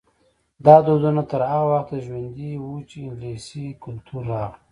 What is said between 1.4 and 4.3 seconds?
هغه وخته ژوندي وو چې انګلیسي کلتور